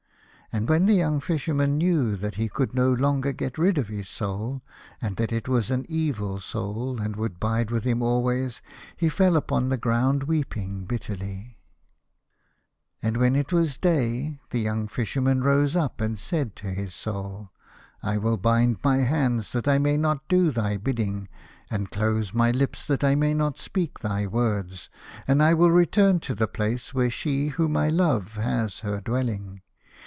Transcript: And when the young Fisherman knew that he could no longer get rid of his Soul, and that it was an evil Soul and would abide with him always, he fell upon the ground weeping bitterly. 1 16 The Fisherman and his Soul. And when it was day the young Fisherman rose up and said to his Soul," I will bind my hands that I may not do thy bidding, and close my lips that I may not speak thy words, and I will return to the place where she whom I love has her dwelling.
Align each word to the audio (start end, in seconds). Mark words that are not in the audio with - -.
And 0.53 0.67
when 0.67 0.85
the 0.85 0.93
young 0.95 1.21
Fisherman 1.21 1.77
knew 1.77 2.17
that 2.17 2.35
he 2.35 2.49
could 2.49 2.73
no 2.75 2.91
longer 2.91 3.31
get 3.31 3.57
rid 3.57 3.77
of 3.77 3.87
his 3.87 4.09
Soul, 4.09 4.61
and 5.01 5.15
that 5.15 5.31
it 5.31 5.47
was 5.47 5.71
an 5.71 5.85
evil 5.87 6.41
Soul 6.41 6.99
and 6.99 7.15
would 7.15 7.35
abide 7.35 7.71
with 7.71 7.85
him 7.85 8.01
always, 8.01 8.61
he 8.97 9.07
fell 9.07 9.37
upon 9.37 9.69
the 9.69 9.77
ground 9.77 10.23
weeping 10.23 10.83
bitterly. 10.83 11.55
1 12.99 13.13
16 13.13 13.13
The 13.13 13.13
Fisherman 13.13 13.13
and 13.13 13.13
his 13.13 13.13
Soul. 13.13 13.13
And 13.13 13.17
when 13.33 13.35
it 13.37 13.53
was 13.53 13.77
day 13.77 14.39
the 14.49 14.59
young 14.59 14.87
Fisherman 14.89 15.41
rose 15.41 15.75
up 15.77 16.01
and 16.01 16.19
said 16.19 16.57
to 16.57 16.67
his 16.67 16.93
Soul," 16.93 17.49
I 18.03 18.17
will 18.17 18.35
bind 18.35 18.79
my 18.83 18.97
hands 18.97 19.53
that 19.53 19.69
I 19.69 19.77
may 19.77 19.95
not 19.95 20.27
do 20.27 20.51
thy 20.51 20.75
bidding, 20.75 21.29
and 21.69 21.89
close 21.89 22.33
my 22.33 22.51
lips 22.51 22.85
that 22.87 23.05
I 23.05 23.15
may 23.15 23.33
not 23.33 23.57
speak 23.57 23.99
thy 23.99 24.27
words, 24.27 24.89
and 25.29 25.41
I 25.41 25.53
will 25.53 25.71
return 25.71 26.19
to 26.19 26.35
the 26.35 26.49
place 26.49 26.93
where 26.93 27.09
she 27.09 27.47
whom 27.47 27.77
I 27.77 27.87
love 27.87 28.33
has 28.33 28.79
her 28.79 28.99
dwelling. 28.99 29.61